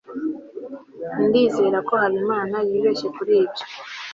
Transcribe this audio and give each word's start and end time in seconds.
ndizera 1.25 1.77
ko 1.87 1.93
habimana 2.01 2.57
yibeshye 2.67 3.07
kuri 3.15 3.33
ibyo 3.43 3.65